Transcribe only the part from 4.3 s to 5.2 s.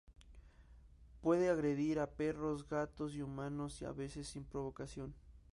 provocación.